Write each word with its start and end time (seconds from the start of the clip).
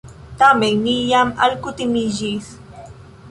Tamen 0.37 0.79
mi 0.85 0.95
jam 1.11 1.33
alkutimiĝis. 1.49 2.51